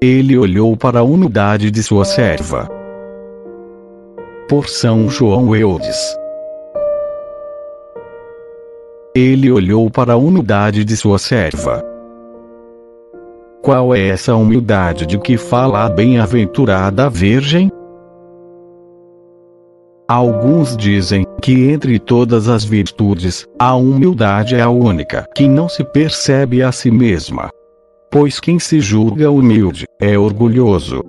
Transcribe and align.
ele 0.00 0.38
olhou 0.38 0.76
para 0.76 1.00
a 1.00 1.02
humildade 1.02 1.72
de 1.72 1.82
sua 1.82 2.04
serva. 2.04 2.68
Por 4.48 4.68
São 4.68 5.08
João 5.08 5.54
Eudes. 5.56 6.16
Ele 9.12 9.50
olhou 9.50 9.90
para 9.90 10.12
a 10.12 10.16
humildade 10.16 10.84
de 10.84 10.96
sua 10.96 11.18
serva. 11.18 11.82
Qual 13.60 13.92
é 13.92 14.06
essa 14.06 14.36
humildade 14.36 15.04
de 15.04 15.18
que 15.18 15.36
fala 15.36 15.84
a 15.84 15.88
bem-aventurada 15.88 17.10
Virgem? 17.10 17.68
Alguns 20.08 20.76
dizem 20.76 21.26
que 21.42 21.68
entre 21.70 21.98
todas 21.98 22.48
as 22.48 22.64
virtudes, 22.64 23.48
a 23.58 23.74
humildade 23.74 24.54
é 24.54 24.60
a 24.60 24.70
única 24.70 25.26
que 25.34 25.48
não 25.48 25.68
se 25.68 25.82
percebe 25.82 26.62
a 26.62 26.70
si 26.70 26.88
mesma. 26.88 27.50
Pois 28.10 28.40
quem 28.40 28.58
se 28.58 28.80
julga 28.80 29.30
humilde 29.30 29.84
é 30.00 30.18
orgulhoso. 30.18 31.02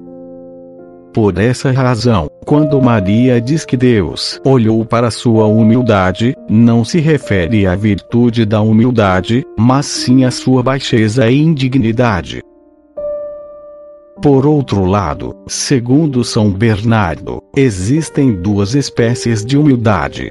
Por 1.14 1.38
essa 1.38 1.72
razão, 1.72 2.30
quando 2.46 2.82
Maria 2.82 3.40
diz 3.40 3.64
que 3.64 3.78
Deus 3.78 4.40
olhou 4.46 4.84
para 4.84 5.10
sua 5.10 5.46
humildade, 5.46 6.36
não 6.50 6.84
se 6.84 7.00
refere 7.00 7.66
à 7.66 7.74
virtude 7.74 8.46
da 8.46 8.62
humildade, 8.62 9.46
mas 9.58 9.86
sim 9.86 10.26
à 10.26 10.32
sua 10.32 10.62
baixeza 10.62 11.30
e 11.32 11.40
indignidade. 11.40 12.42
Por 14.22 14.46
outro 14.46 14.84
lado, 14.84 15.34
segundo 15.48 16.24
São 16.26 16.52
Bernardo, 16.52 17.42
existem 17.56 18.34
duas 18.34 18.76
espécies 18.76 19.46
de 19.46 19.58
humildade. 19.58 20.30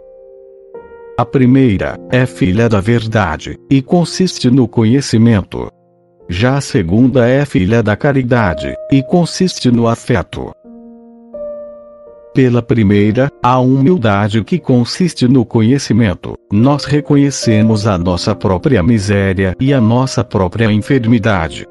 A 1.18 1.24
primeira 1.24 1.98
é 2.12 2.26
filha 2.26 2.68
da 2.68 2.80
verdade 2.80 3.56
e 3.70 3.80
consiste 3.80 4.50
no 4.50 4.68
conhecimento. 4.68 5.68
Já 6.28 6.56
a 6.56 6.60
segunda 6.60 7.26
é 7.26 7.44
filha 7.44 7.82
da 7.82 7.96
caridade 7.96 8.74
e 8.92 9.02
consiste 9.02 9.70
no 9.70 9.88
afeto. 9.88 10.52
Pela 12.34 12.62
primeira, 12.62 13.30
a 13.42 13.58
humildade 13.58 14.44
que 14.44 14.58
consiste 14.58 15.26
no 15.26 15.44
conhecimento, 15.44 16.34
nós 16.52 16.84
reconhecemos 16.84 17.86
a 17.86 17.98
nossa 17.98 18.34
própria 18.34 18.82
miséria 18.82 19.56
e 19.58 19.72
a 19.72 19.80
nossa 19.80 20.22
própria 20.22 20.70
enfermidade 20.70 21.66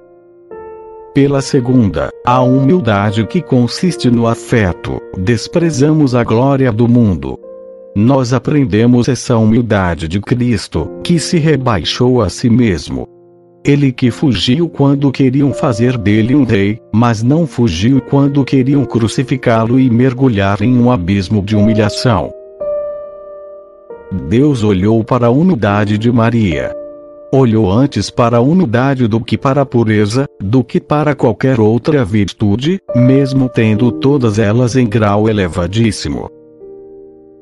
pela 1.17 1.41
segunda, 1.41 2.11
a 2.23 2.43
humildade 2.43 3.25
que 3.25 3.41
consiste 3.41 4.07
no 4.07 4.27
afeto, 4.27 5.01
desprezamos 5.17 6.13
a 6.13 6.23
glória 6.23 6.71
do 6.71 6.87
mundo. 6.87 7.39
Nós 7.95 8.33
aprendemos 8.33 9.07
essa 9.07 9.35
humildade 9.35 10.07
de 10.07 10.21
Cristo, 10.21 10.87
que 11.03 11.17
se 11.17 11.39
rebaixou 11.39 12.21
a 12.21 12.29
si 12.29 12.51
mesmo. 12.51 13.16
Ele 13.63 13.91
que 13.91 14.11
fugiu 14.11 14.69
quando 14.69 15.11
queriam 15.11 15.53
fazer 15.53 15.97
dele 15.97 16.35
um 16.35 16.43
rei, 16.43 16.79
mas 16.93 17.21
não 17.21 17.45
fugiu 17.45 18.01
quando 18.01 18.45
queriam 18.45 18.85
crucificá-lo 18.85 19.79
e 19.79 19.89
mergulhar 19.89 20.61
em 20.61 20.77
um 20.77 20.89
abismo 20.89 21.41
de 21.41 21.55
humilhação. 21.55 22.31
Deus 24.29 24.63
olhou 24.63 25.03
para 25.03 25.27
a 25.27 25.29
humildade 25.29 25.97
de 25.97 26.09
Maria, 26.09 26.73
olhou 27.31 27.69
antes 27.69 28.09
para 28.09 28.37
a 28.37 28.41
humildade 28.41 29.05
do 29.07 29.19
que 29.19 29.37
para 29.37 29.61
a 29.61 29.65
pureza, 29.65 30.25
do 30.39 30.63
que 30.63 30.79
para 30.79 31.13
qualquer 31.13 31.59
outra 31.59 32.05
virtude, 32.05 32.79
mesmo 32.95 33.49
tendo 33.49 33.91
todas 33.91 34.39
elas 34.39 34.77
em 34.77 34.87
grau 34.87 35.29
elevadíssimo. 35.29 36.36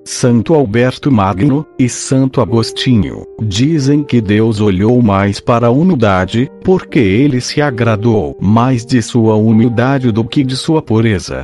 Santo 0.08 0.54
Alberto 0.54 1.12
Magno 1.12 1.66
e 1.80 1.90
Santo 1.90 2.40
Agostinho 2.40 3.26
dizem 3.42 4.04
que 4.04 4.22
Deus 4.22 4.62
olhou 4.62 5.02
mais 5.02 5.40
para 5.40 5.66
a 5.66 5.72
humildade, 5.72 6.48
porque 6.64 7.00
ele 7.00 7.42
se 7.42 7.60
agradou 7.60 8.38
mais 8.40 8.86
de 8.86 9.02
sua 9.02 9.36
humildade 9.36 10.12
do 10.12 10.24
que 10.24 10.44
de 10.44 10.56
sua 10.56 10.80
pureza. 10.80 11.44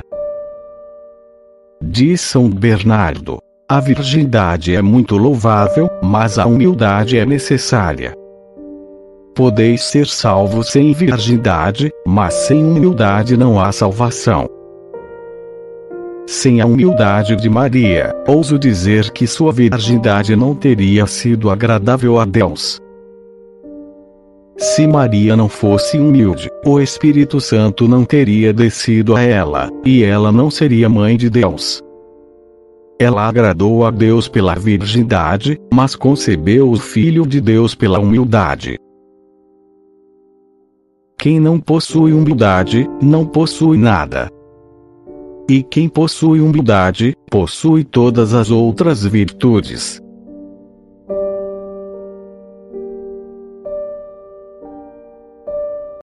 Diz 1.84 2.22
São 2.22 2.48
Bernardo: 2.48 3.40
a 3.68 3.80
virgindade 3.80 4.76
é 4.76 4.82
muito 4.82 5.18
louvável, 5.18 5.90
mas 6.04 6.38
a 6.38 6.46
humildade 6.46 7.18
é 7.18 7.26
necessária. 7.26 8.14
Podeis 9.34 9.82
ser 9.82 10.06
salvos 10.06 10.70
sem 10.70 10.94
virgindade, 10.94 11.92
mas 12.06 12.36
sem 12.36 12.64
humildade 12.64 13.36
não 13.36 13.60
há 13.60 13.72
salvação. 13.72 14.61
Sem 16.32 16.62
a 16.62 16.66
humildade 16.66 17.36
de 17.36 17.50
Maria, 17.50 18.16
ouso 18.26 18.58
dizer 18.58 19.12
que 19.12 19.28
sua 19.28 19.52
virgindade 19.52 20.34
não 20.34 20.56
teria 20.56 21.06
sido 21.06 21.50
agradável 21.50 22.18
a 22.18 22.24
Deus. 22.24 22.80
Se 24.58 24.88
Maria 24.88 25.36
não 25.36 25.50
fosse 25.50 25.98
humilde, 25.98 26.50
o 26.66 26.80
Espírito 26.80 27.42
Santo 27.42 27.86
não 27.86 28.06
teria 28.06 28.54
descido 28.54 29.14
a 29.14 29.22
ela, 29.22 29.70
e 29.84 30.06
ela 30.06 30.32
não 30.32 30.50
seria 30.50 30.88
mãe 30.88 31.18
de 31.18 31.30
Deus. 31.30 31.82
Ela 32.98 33.28
agradou 33.28 33.86
a 33.86 33.92
Deus 33.92 34.30
pela 34.30 34.56
virgindade, 34.56 35.60
mas 35.74 35.98
concebeu 35.98 36.72
o 36.72 36.78
Filho 36.78 37.28
de 37.28 37.42
Deus 37.42 37.76
pela 37.76 38.00
humildade. 38.00 38.78
Quem 41.20 41.42
não 41.42 41.60
possui 41.60 42.14
humildade, 42.14 42.88
não 43.02 43.26
possui 43.26 43.78
nada. 43.78 44.32
E 45.52 45.62
quem 45.62 45.90
possui 45.90 46.40
humildade, 46.40 47.14
possui 47.30 47.84
todas 47.84 48.34
as 48.34 48.50
outras 48.50 49.06
virtudes. 49.06 50.02